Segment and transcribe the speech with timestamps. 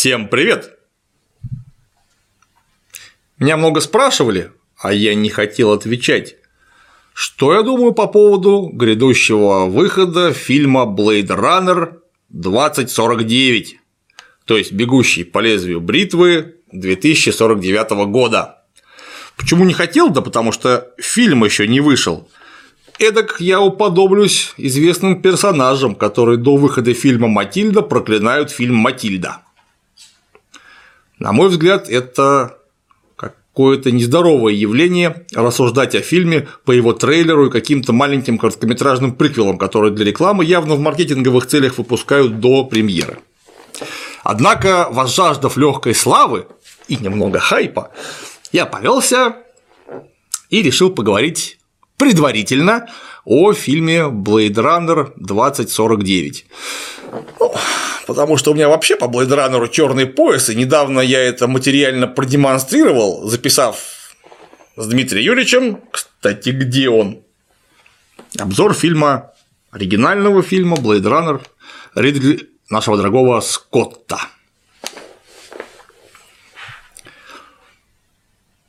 [0.00, 0.78] Всем привет!
[3.40, 6.36] Меня много спрашивали, а я не хотел отвечать.
[7.12, 11.94] Что я думаю по поводу грядущего выхода фильма Blade Runner
[12.28, 13.80] 2049,
[14.44, 18.62] то есть «Бегущий по лезвию бритвы» 2049 года.
[19.36, 20.10] Почему не хотел?
[20.10, 22.30] Да потому что фильм еще не вышел.
[23.00, 29.42] Эдак я уподоблюсь известным персонажам, которые до выхода фильма «Матильда» проклинают фильм «Матильда».
[31.18, 32.58] На мой взгляд, это
[33.16, 39.92] какое-то нездоровое явление рассуждать о фильме по его трейлеру и каким-то маленьким короткометражным приквелам, которые
[39.92, 43.18] для рекламы явно в маркетинговых целях выпускают до премьеры.
[44.22, 46.46] Однако, возжаждав легкой славы
[46.86, 47.90] и немного хайпа,
[48.52, 49.36] я повелся
[50.50, 51.58] и решил поговорить
[51.96, 52.88] предварительно
[53.24, 56.46] о фильме Blade Runner 2049
[58.08, 63.28] потому что у меня вообще по Runner черный пояс, и недавно я это материально продемонстрировал,
[63.28, 63.76] записав
[64.76, 67.20] с Дмитрием Юрьевичем, кстати, где он?
[68.38, 69.34] Обзор фильма,
[69.72, 71.42] оригинального фильма Runner
[71.94, 74.18] Ридли нашего дорогого Скотта.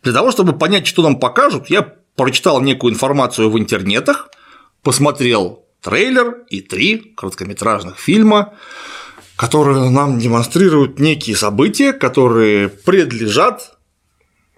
[0.03, 4.29] Для того, чтобы понять, что нам покажут, я прочитал некую информацию в интернетах,
[4.83, 8.53] посмотрел трейлер и три короткометражных фильма,
[9.39, 13.77] которые нам демонстрируют некие события, которые предлежат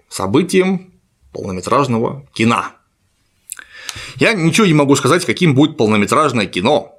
[0.08, 0.92] событиям
[1.32, 2.64] полнометражного кино.
[4.16, 6.98] Я ничего не могу сказать, каким будет полнометражное кино.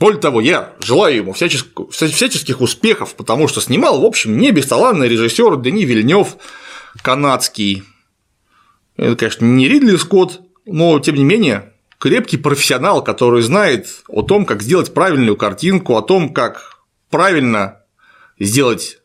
[0.00, 5.08] Более того, я желаю ему всяческих, всяческих успехов, потому что снимал, в общем, не бесталанный
[5.08, 6.36] режиссер Дени Вильнев,
[7.00, 7.84] канадский.
[8.96, 14.44] Это, конечно, не Ридли Скотт, но тем не менее крепкий профессионал, который знает о том,
[14.46, 16.71] как сделать правильную картинку, о том, как
[17.12, 17.82] правильно
[18.40, 18.98] сделать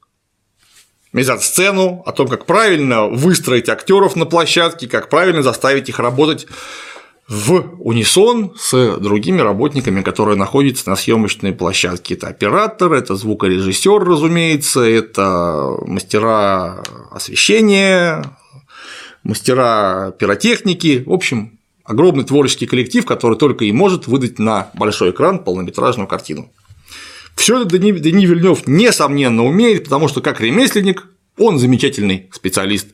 [1.13, 6.47] мизансцену, о том, как правильно выстроить актеров на площадке, как правильно заставить их работать
[7.27, 12.13] в унисон с другими работниками, которые находятся на съемочной площадке.
[12.13, 18.23] Это оператор, это звукорежиссер, разумеется, это мастера освещения,
[19.23, 21.03] мастера пиротехники.
[21.05, 26.49] В общем, огромный творческий коллектив, который только и может выдать на большой экран полнометражную картину.
[27.47, 32.89] Все это Дени, Вильнев несомненно умеет, потому что как ремесленник он замечательный специалист.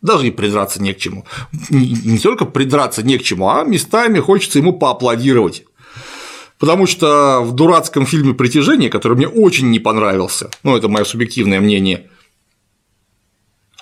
[0.00, 1.26] Даже и придраться не к чему.
[1.68, 5.64] Не только придраться не к чему, а местами хочется ему поаплодировать.
[6.58, 11.60] Потому что в дурацком фильме «Притяжение», который мне очень не понравился, ну, это мое субъективное
[11.60, 12.08] мнение,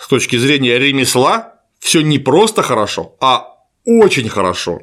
[0.00, 3.46] с точки зрения ремесла, все не просто хорошо, а
[3.84, 4.80] очень хорошо.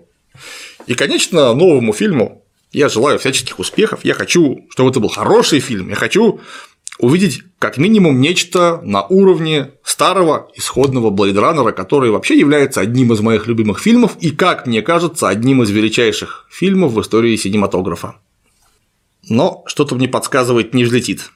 [0.86, 2.47] И, конечно, новому фильму
[2.78, 6.40] я желаю всяческих успехов, я хочу, чтобы это был хороший фильм, я хочу
[7.00, 13.48] увидеть как минимум нечто на уровне старого исходного Блейдраннера, который вообще является одним из моих
[13.48, 18.16] любимых фильмов и, как мне кажется, одним из величайших фильмов в истории синематографа.
[19.28, 21.32] Но что-то мне подсказывает, не взлетит.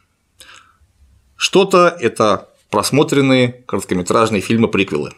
[1.35, 5.13] Что-то– это просмотренные короткометражные фильмы-приквелы.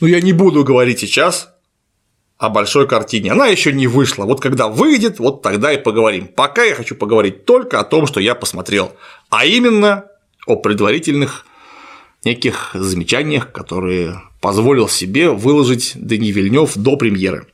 [0.00, 1.50] Но я не буду говорить сейчас,
[2.40, 3.32] о большой картине.
[3.32, 4.24] Она еще не вышла.
[4.24, 6.26] Вот когда выйдет, вот тогда и поговорим.
[6.26, 8.92] Пока я хочу поговорить только о том, что я посмотрел,
[9.28, 10.06] а именно
[10.46, 11.44] о предварительных
[12.24, 17.46] неких замечаниях, которые позволил себе выложить Дени Вильнев до премьеры.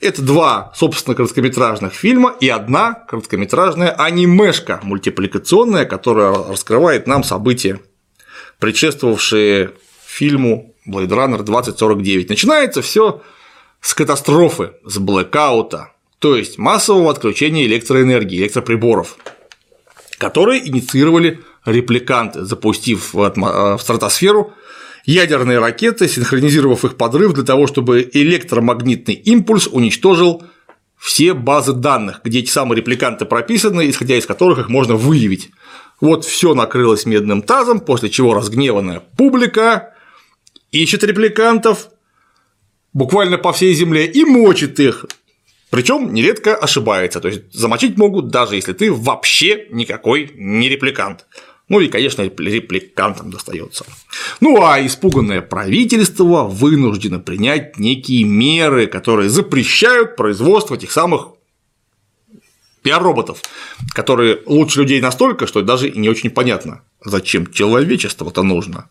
[0.00, 7.80] Это два, собственно, короткометражных фильма и одна короткометражная анимешка мультипликационная, которая раскрывает нам события,
[8.58, 9.72] предшествовавшие
[10.06, 12.30] фильму Blade Runner 2049.
[12.30, 13.20] Начинается все
[13.80, 19.16] с катастрофы, с блэкаута, то есть массового отключения электроэнергии, электроприборов,
[20.18, 24.52] которые инициировали репликанты, запустив в стратосферу
[25.06, 30.42] ядерные ракеты, синхронизировав их подрыв для того, чтобы электромагнитный импульс уничтожил
[30.98, 35.50] все базы данных, где эти самые репликанты прописаны, исходя из которых их можно выявить.
[36.02, 39.94] Вот все накрылось медным тазом, после чего разгневанная публика
[40.70, 41.88] ищет репликантов,
[42.92, 45.06] буквально по всей земле и мочит их.
[45.70, 51.26] Причем нередко ошибается, то есть замочить могут даже если ты вообще никакой не репликант.
[51.68, 53.86] Ну и, конечно, репликантам достается.
[54.40, 61.28] Ну а испуганное правительство вынуждено принять некие меры, которые запрещают производство этих самых
[62.82, 63.40] пиар-роботов,
[63.94, 68.88] которые лучше людей настолько, что даже не очень понятно, зачем человечеству-то нужно.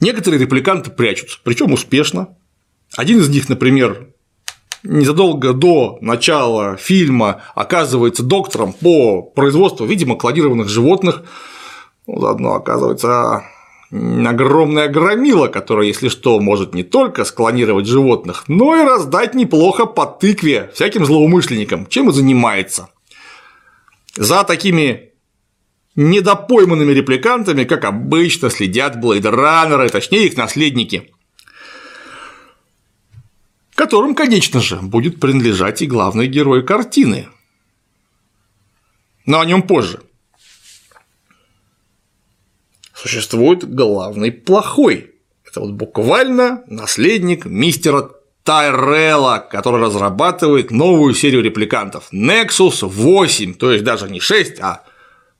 [0.00, 2.36] Некоторые репликанты прячутся, причем успешно.
[2.96, 4.08] Один из них, например,
[4.82, 11.24] незадолго до начала фильма оказывается доктором по производству, видимо, клонированных животных,
[12.06, 13.44] ну, заодно оказывается
[13.90, 20.06] огромная громила, которая, если что, может не только склонировать животных, но и раздать неплохо по
[20.06, 22.88] тыкве всяким злоумышленникам, чем и занимается.
[24.14, 25.12] За такими
[25.98, 31.12] недопойманными репликантами, как обычно, следят блейдранеры, точнее их наследники,
[33.74, 37.26] которым, конечно же, будет принадлежать и главный герой картины.
[39.26, 40.00] Но о нем позже
[42.94, 45.16] существует главный плохой.
[45.44, 48.12] Это вот буквально наследник мистера
[48.44, 54.84] Тайрелла, который разрабатывает новую серию репликантов Nexus 8, то есть даже не 6, а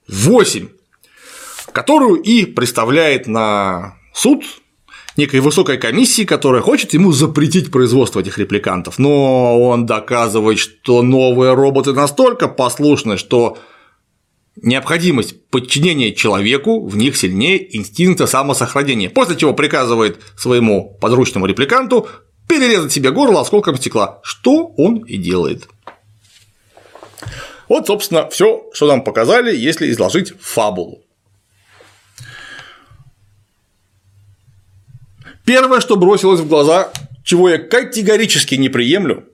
[0.08, 0.68] 8,
[1.72, 4.42] которую и представляет на суд
[5.16, 8.98] некой высокой комиссии, которая хочет ему запретить производство этих репликантов.
[8.98, 13.58] Но он доказывает, что новые роботы настолько послушны, что
[14.62, 22.08] необходимость подчинения человеку в них сильнее инстинкта самосохранения, после чего приказывает своему подручному репликанту
[22.48, 25.68] перерезать себе горло осколком стекла, что он и делает.
[27.68, 31.02] Вот, собственно, все, что нам показали, если изложить фабулу.
[35.44, 36.92] Первое, что бросилось в глаза,
[37.24, 39.28] чего я категорически не приемлю,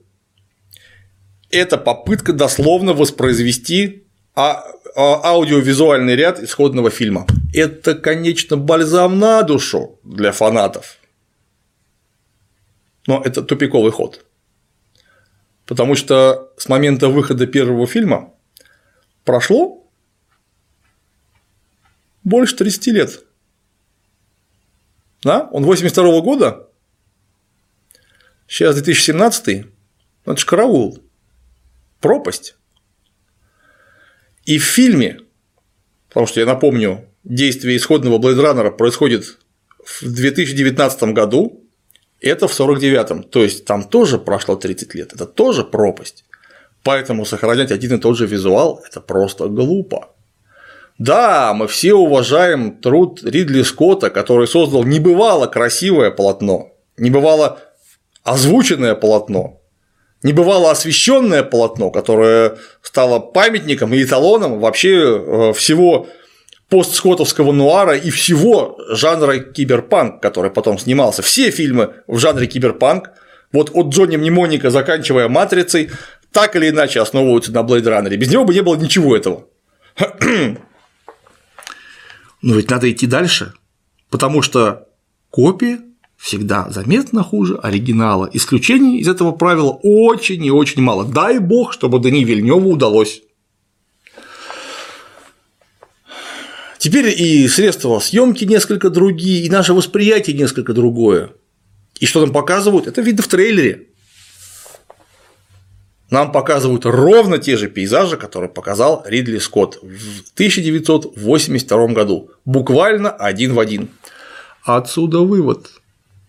[1.49, 4.03] это попытка дословно воспроизвести
[4.33, 4.65] а
[4.95, 7.27] а, аудиовизуальный ряд исходного фильма.
[7.53, 10.97] Это, конечно, бальзам на душу для фанатов.
[13.05, 14.25] Но это тупиковый ход.
[15.65, 18.33] Потому что с момента выхода первого фильма
[19.23, 19.89] прошло
[22.23, 23.25] больше 30 лет.
[25.23, 25.49] Да?
[25.51, 26.69] Он 82 -го года,
[28.47, 29.65] сейчас 2017,
[30.25, 30.99] ну это же караул,
[31.99, 32.55] пропасть.
[34.45, 35.21] И в фильме,
[36.09, 39.39] потому что я напомню, действие исходного Runner происходит
[39.83, 41.64] в 2019 году,
[42.29, 46.25] это в 49-м, то есть там тоже прошло 30 лет, это тоже пропасть.
[46.83, 50.09] Поэтому сохранять один и тот же визуал– это просто глупо.
[50.97, 57.59] Да, мы все уважаем труд Ридли Скотта, который создал небывало красивое полотно, небывало
[58.23, 59.59] озвученное полотно,
[60.23, 66.07] небывало освещенное полотно, которое стало памятником и эталоном вообще э, всего
[66.69, 71.21] постскотовского нуара и всего жанра киберпанк, который потом снимался.
[71.21, 73.11] Все фильмы в жанре киберпанк,
[73.51, 75.89] вот от Джонни Мнемоника, заканчивая «Матрицей»,
[76.31, 78.15] так или иначе основываются на Blade Runner.
[78.15, 79.45] Без него бы не было ничего этого.
[82.41, 83.53] Но ведь надо идти дальше,
[84.09, 84.87] потому что
[85.29, 85.79] копия
[86.17, 88.29] всегда заметно хуже оригинала.
[88.33, 91.05] Исключений из этого правила очень и очень мало.
[91.05, 93.21] Дай бог, чтобы Дани Вильнёву удалось.
[96.85, 101.31] Теперь и средства съемки несколько другие, и наше восприятие несколько другое.
[101.99, 102.85] И что нам показывают?
[102.85, 103.87] Это видно в трейлере.
[106.11, 112.29] Нам показывают ровно те же пейзажи, которые показал Ридли Скотт в 1982 году.
[112.45, 113.89] Буквально один в один.
[114.63, 115.71] Отсюда вывод.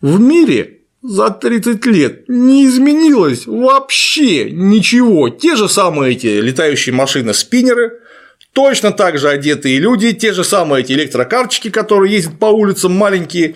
[0.00, 5.29] В мире за 30 лет не изменилось вообще ничего.
[5.29, 8.00] Те же самые эти летающие машины-спиннеры,
[8.57, 13.55] точно так же одетые люди, те же самые эти электрокарточки, которые ездят по улицам маленькие.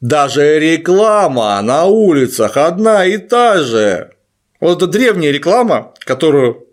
[0.00, 4.10] Даже реклама на улицах одна и та же.
[4.58, 6.66] Вот эта древняя реклама, которую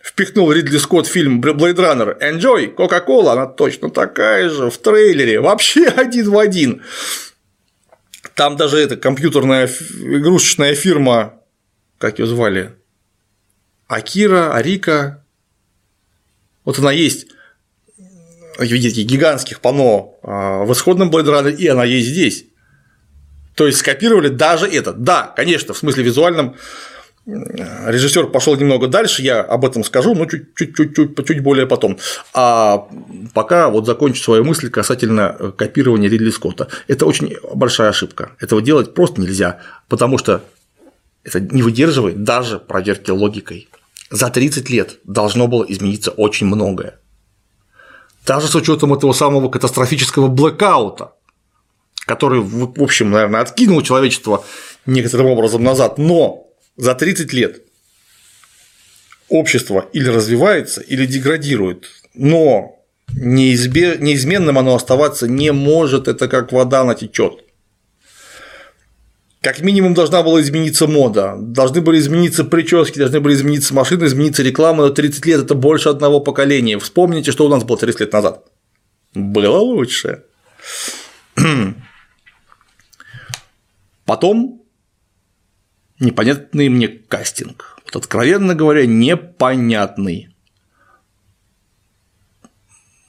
[0.00, 5.40] впихнул Ридли Скотт в фильм Blade Runner Enjoy, Coca-Cola, она точно такая же в трейлере,
[5.40, 6.82] вообще один в один.
[8.36, 11.40] Там даже эта компьютерная игрушечная фирма,
[11.98, 12.76] как ее звали,
[13.88, 15.25] Акира, Арика,
[16.66, 17.28] вот она есть
[18.58, 22.44] в виде таких гигантских панно а, в исходном Blade Runner, и она есть здесь.
[23.54, 24.92] То есть скопировали даже это.
[24.92, 26.56] Да, конечно, в смысле визуальном
[27.26, 30.94] режиссер пошел немного дальше, я об этом скажу, но чуть-чуть
[31.26, 31.98] чуть более потом.
[32.34, 32.88] А
[33.34, 36.68] пока вот закончу свою мысль касательно э, копирования Ридли Скотта.
[36.86, 38.32] Это очень большая ошибка.
[38.38, 39.58] Этого делать просто нельзя,
[39.88, 40.44] потому что
[41.24, 43.68] это не выдерживает даже проверки логикой.
[44.10, 46.98] За 30 лет должно было измениться очень многое.
[48.26, 51.12] Даже с учетом этого самого катастрофического блэкаута,
[52.06, 54.44] который, в общем, наверное, откинул человечество
[54.84, 57.62] некоторым образом назад, но за 30 лет
[59.28, 62.76] общество или развивается, или деградирует, но
[63.12, 67.45] неизменным оно оставаться не может, это как вода натечет.
[69.46, 74.42] Как минимум должна была измениться мода, должны были измениться прически, должны были измениться машины, измениться
[74.42, 76.80] реклама, но 30 лет– это больше одного поколения.
[76.80, 78.44] Вспомните, что у нас было 30 лет назад.
[79.14, 80.24] Было лучше.
[84.04, 84.62] Потом
[86.00, 87.78] непонятный мне кастинг.
[87.84, 90.34] Вот откровенно говоря, непонятный.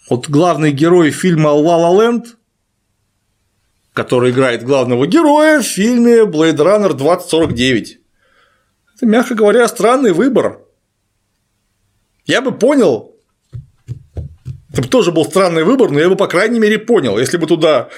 [0.07, 2.36] Вот главный герой фильма «Ла Ла Ленд»,
[3.97, 7.99] который играет главного героя в фильме Blade Runner 2049.
[8.95, 10.59] Это, мягко говоря, странный выбор.
[12.27, 13.15] Я бы понял,
[14.71, 17.47] это бы тоже был странный выбор, но я бы, по крайней мере, понял, если бы
[17.47, 17.89] туда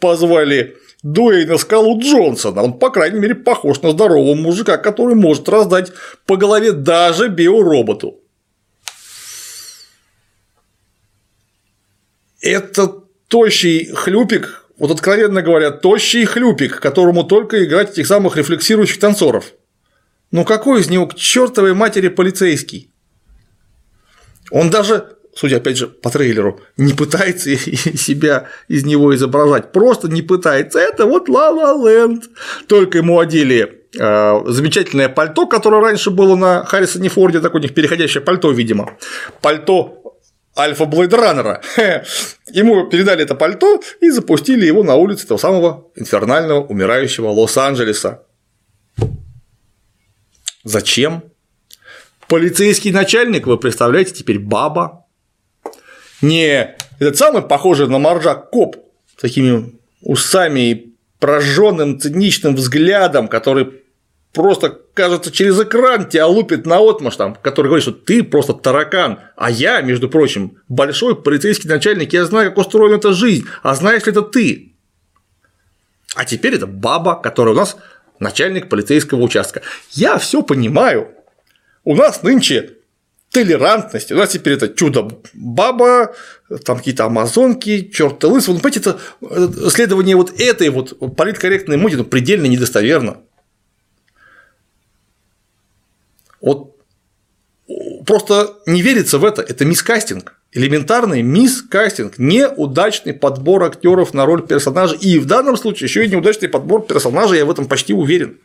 [0.00, 5.92] позвали Дуэйна Скалу Джонсона, он, по крайней мере, похож на здорового мужика, который может раздать
[6.26, 8.20] по голове даже биороботу.
[12.42, 19.52] Это тощий хлюпик, вот откровенно говоря, тощий хлюпик, которому только играть этих самых рефлексирующих танцоров.
[20.32, 22.90] Ну какой из него к чертовой матери полицейский?
[24.50, 30.20] Он даже, судя опять же по трейлеру, не пытается себя из него изображать, просто не
[30.20, 30.80] пытается.
[30.80, 32.24] Это вот Лава Ленд.
[32.66, 37.72] Только ему одели э, замечательное пальто, которое раньше было на Харрисоне Форде, такое у них
[37.72, 38.96] переходящее пальто, видимо.
[39.42, 40.01] Пальто
[40.56, 41.62] Альфа Блейдраннера.
[42.52, 48.22] Ему передали это пальто и запустили его на улице того самого инфернального умирающего Лос-Анджелеса.
[50.64, 51.24] Зачем?
[52.28, 55.06] Полицейский начальник, вы представляете, теперь баба.
[56.20, 58.76] Не этот самый похожий на моржак коп
[59.16, 63.81] с такими усами и прожженным циничным взглядом, который
[64.32, 69.20] просто, кажется, через экран тебя лупит на отмаш, там, который говорит, что ты просто таракан,
[69.36, 74.06] а я, между прочим, большой полицейский начальник, я знаю, как устроена эта жизнь, а знаешь
[74.06, 74.74] ли это ты?
[76.14, 77.76] А теперь это баба, которая у нас
[78.18, 79.62] начальник полицейского участка.
[79.90, 81.08] Я все понимаю.
[81.84, 82.76] У нас нынче
[83.30, 86.14] толерантность, у нас теперь это чудо баба,
[86.64, 91.96] там какие-то амазонки, черт лыс, вот понимаете, это э, следование вот этой вот политкорректной моде
[91.96, 93.22] ну, предельно недостоверно.
[96.42, 96.76] Вот
[98.04, 100.38] просто не верится в это, это мискастинг.
[100.50, 106.50] Элементарный мискастинг, неудачный подбор актеров на роль персонажа, и в данном случае еще и неудачный
[106.50, 108.38] подбор персонажа, я в этом почти уверен.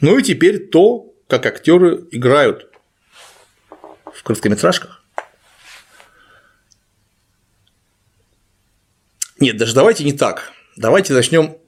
[0.00, 2.70] Ну и теперь то, как актеры играют
[4.14, 5.04] в короткометражках.
[9.38, 10.52] Нет, даже давайте не так.
[10.76, 11.59] Давайте начнем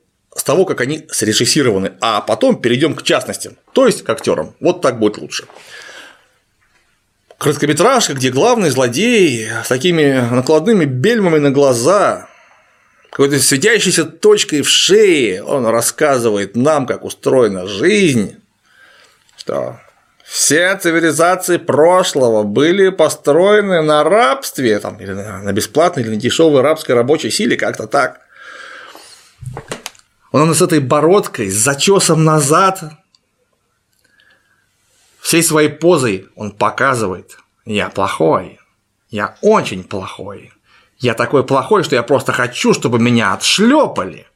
[0.43, 4.57] с того, как они срежиссированы, а потом перейдем к частностям, то есть к актерам.
[4.59, 5.45] Вот так будет лучше.
[7.39, 12.29] Короткометражка, где главный злодей с такими накладными бельмами на глаза,
[13.11, 18.35] какой-то светящейся точкой в шее, он рассказывает нам, как устроена жизнь,
[19.37, 19.79] что
[20.25, 26.97] все цивилизации прошлого были построены на рабстве, там, или на бесплатной, или на дешевой рабской
[26.97, 28.23] рабочей силе, как-то так.
[30.33, 32.83] Он с этой бородкой, с зачесом назад,
[35.21, 37.37] всей своей позой он показывает,
[37.67, 38.59] я плохой,
[39.11, 40.51] я очень плохой,
[40.99, 44.27] я такой плохой, что я просто хочу, чтобы меня отшлепали.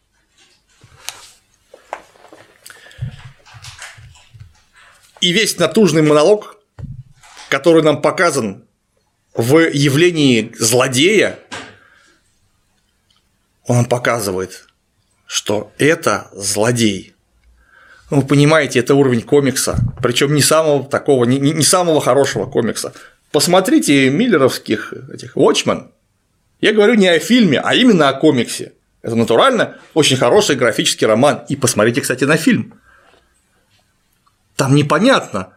[5.23, 6.57] И весь натужный монолог,
[7.49, 8.67] который нам показан
[9.35, 11.39] в явлении злодея,
[13.65, 14.66] он показывает,
[15.27, 17.15] что это злодей.
[18.11, 22.93] Вы понимаете, это уровень комикса, причем не самого такого, не, не самого хорошего комикса.
[23.33, 25.91] Посмотрите миллеровских этих Watchmen.
[26.61, 28.73] Я говорю не о фильме, а именно о комиксе.
[29.03, 31.43] Это натурально очень хороший графический роман.
[31.49, 32.75] И посмотрите, кстати, на фильм.
[34.55, 35.53] Там непонятно,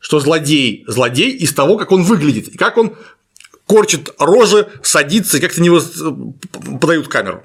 [0.00, 2.96] что злодей злодей из того, как он выглядит, и как он
[3.66, 5.80] корчит рожи, садится, и как на него
[6.80, 7.44] подают камеру.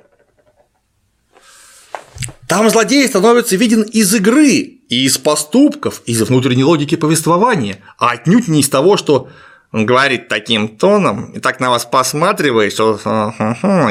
[2.50, 8.48] Там злодей становится виден из игры, и из поступков, из внутренней логики повествования, а отнюдь
[8.48, 9.30] не из того, что
[9.72, 13.00] он говорит таким тоном и так на вас посматривает, что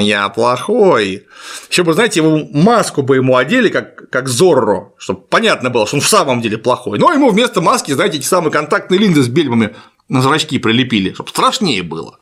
[0.00, 1.28] я плохой.
[1.70, 5.98] Еще бы, знаете, его маску бы ему одели, как, как Зорро, чтобы понятно было, что
[5.98, 6.98] он в самом деле плохой.
[6.98, 9.76] Но ему вместо маски, знаете, эти самые контактные линзы с бельмами
[10.08, 12.18] на зрачки прилепили, чтобы страшнее было.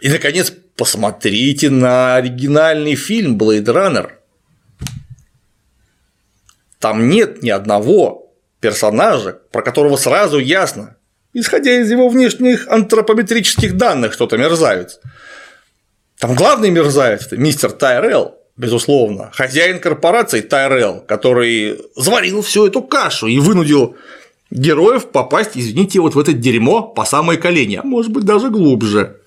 [0.00, 4.12] И, наконец, посмотрите на оригинальный фильм Blade Runner.
[6.78, 10.96] Там нет ни одного персонажа, про которого сразу ясно,
[11.34, 15.00] исходя из его внешних антропометрических данных, что-то мерзавец.
[16.18, 23.38] Там главный мерзавец– мистер Тайрелл, безусловно, хозяин корпорации Тайрелл, который заварил всю эту кашу и
[23.38, 23.98] вынудил
[24.50, 29.19] героев попасть, извините, вот в это дерьмо по самые колени, а может быть даже глубже.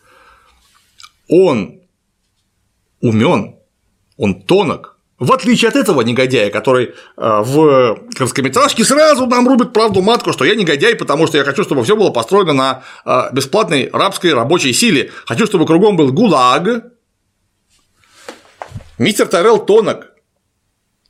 [1.29, 1.81] Он
[3.01, 3.55] умен,
[4.17, 10.01] он тонок, в отличие от этого негодяя, который э, в короткометражке сразу нам рубит правду
[10.01, 13.89] матку, что я негодяй, потому что я хочу, чтобы все было построено на э, бесплатной
[13.93, 15.11] рабской рабочей силе.
[15.25, 16.85] Хочу, чтобы кругом был гулаг.
[18.97, 20.09] Мистер Тарел тонок.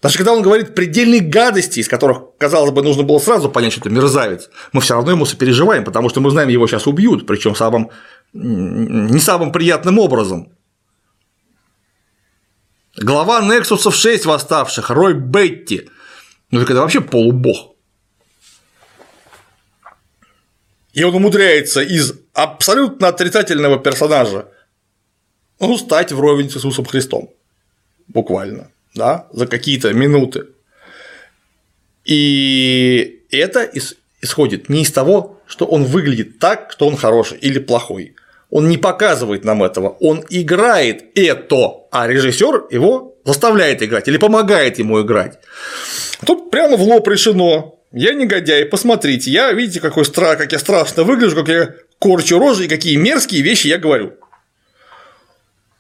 [0.03, 3.81] Даже когда он говорит предельные гадости, из которых, казалось бы, нужно было сразу понять, что
[3.81, 7.55] это мерзавец, мы все равно ему сопереживаем, потому что мы знаем, его сейчас убьют, причем
[7.55, 7.89] самым
[8.33, 10.51] не самым приятным образом.
[12.95, 15.89] Глава Нексусов 6 восставших, Рой Бетти.
[16.51, 17.75] Ну так это вообще полубог.
[20.93, 24.47] И он умудряется из абсолютно отрицательного персонажа
[25.59, 27.31] ну, стать вровень с Иисусом Христом.
[28.07, 30.47] Буквально, да, за какие-то минуты.
[32.05, 33.69] И это
[34.21, 38.15] исходит не из того, что он выглядит так, что он хороший или плохой,
[38.53, 44.77] он не показывает нам этого, он играет это, а режиссер его заставляет играть или помогает
[44.77, 45.39] ему играть.
[46.23, 47.71] Тут прямо в лоб решено.
[47.91, 52.65] Я негодяй, посмотрите, я видите, какой страх, как я страшно выгляжу, как я корчу рожи
[52.65, 54.13] и какие мерзкие вещи я говорю.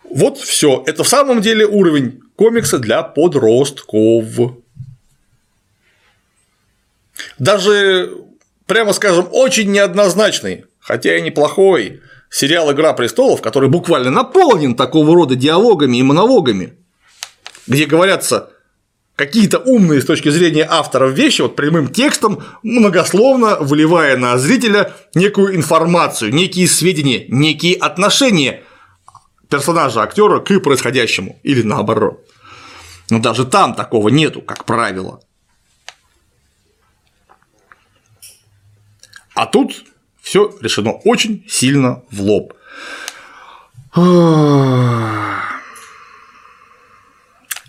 [0.09, 0.83] Вот все.
[0.87, 4.25] Это в самом деле уровень комикса для подростков.
[7.37, 8.11] Даже,
[8.65, 12.01] прямо скажем, очень неоднозначный, хотя и неплохой
[12.33, 16.73] сериал «Игра престолов», который буквально наполнен такого рода диалогами и монологами,
[17.67, 18.49] где говорятся
[19.15, 25.55] какие-то умные с точки зрения авторов вещи, вот прямым текстом, многословно выливая на зрителя некую
[25.55, 28.63] информацию, некие сведения, некие отношения
[29.47, 32.27] персонажа актера к происходящему или наоборот.
[33.11, 35.21] Но даже там такого нету, как правило.
[39.35, 39.83] А тут
[40.23, 42.53] все решено очень сильно в лоб.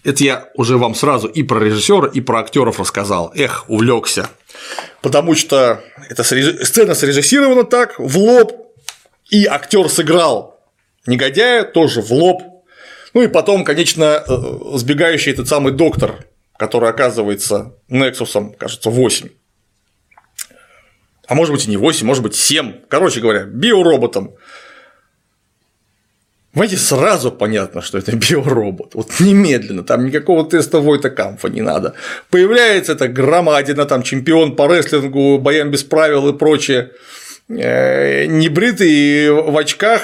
[0.04, 3.32] Это я уже вам сразу и про режиссера, и про актеров рассказал.
[3.34, 4.28] Эх, увлекся.
[5.02, 8.52] Потому что эта сцена срежиссирована так, в лоб,
[9.30, 10.60] и актер сыграл
[11.06, 12.42] негодяя тоже в лоб.
[13.14, 19.28] Ну и потом, конечно, э, сбегающий этот самый доктор, который оказывается Нексусом, кажется, 8
[21.26, 24.34] а может быть и не 8, может быть 7, короче говоря, биороботом.
[26.52, 28.94] Понимаете, сразу понятно, что это биоробот.
[28.94, 31.94] Вот немедленно, там никакого теста Войта Камфа не надо.
[32.30, 36.92] Появляется эта громадина, там чемпион по рестлингу, боям без правил и прочее,
[37.48, 40.02] э, небритый в очках.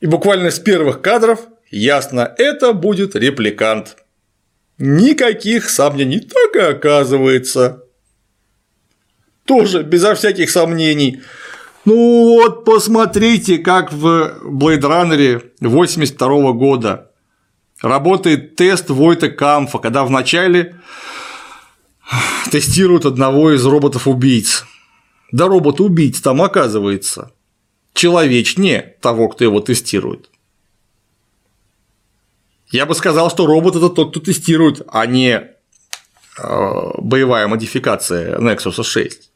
[0.00, 3.96] И буквально с первых кадров ясно, это будет репликант.
[4.76, 7.83] Никаких сомнений, так и оказывается
[9.44, 11.22] тоже безо всяких сомнений.
[11.84, 17.10] Ну вот посмотрите, как в Blade Runner 82 года
[17.82, 20.76] работает тест Войта Камфа, когда вначале
[22.50, 24.64] тестируют одного из роботов-убийц.
[25.32, 27.32] Да робот-убийц там оказывается
[27.92, 30.30] человечнее того, кто его тестирует.
[32.70, 35.48] Я бы сказал, что робот это тот, кто тестирует, а не э,
[36.98, 39.30] боевая модификация Nexus 6.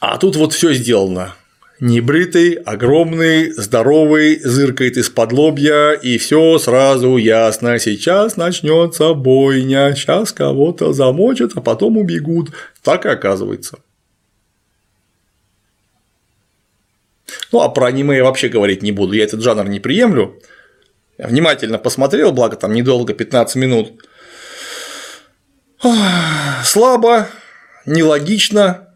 [0.00, 1.34] А тут вот все сделано.
[1.80, 7.78] Небритый, огромный, здоровый, зыркает из-под лобья, и все сразу ясно.
[7.78, 12.50] Сейчас начнется бойня, сейчас кого-то замочат, а потом убегут.
[12.82, 13.78] Так и оказывается.
[17.52, 20.40] Ну, а про аниме я вообще говорить не буду, я этот жанр не приемлю.
[21.16, 24.04] Я внимательно посмотрел, благо там недолго, 15 минут.
[26.64, 27.28] Слабо,
[27.86, 28.87] нелогично,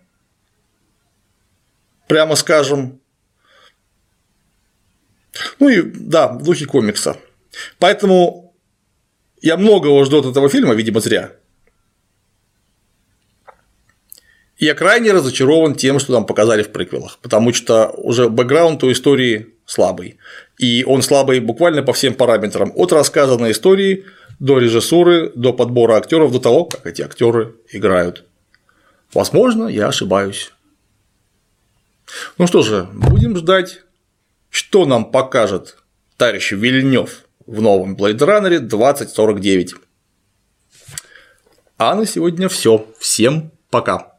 [2.09, 3.01] прямо скажем.
[5.59, 7.17] Ну и да, в духе комикса.
[7.79, 8.55] Поэтому
[9.41, 11.33] я многого жду от этого фильма, видимо, зря.
[14.63, 19.57] я крайне разочарован тем, что нам показали в приквелах, потому что уже бэкграунд у истории
[19.67, 20.19] слабый.
[20.57, 22.73] И он слабый буквально по всем параметрам.
[22.77, 24.05] От рассказанной истории
[24.39, 28.25] до режиссуры, до подбора актеров, до того, как эти актеры играют.
[29.13, 30.53] Возможно, я ошибаюсь.
[32.39, 33.83] Ну что же, будем ждать,
[34.51, 35.79] что нам покажет
[36.17, 39.75] товарищ Вильнев в новом Blade Runner 2049.
[41.79, 42.87] А на сегодня все.
[42.99, 44.12] Всем пока.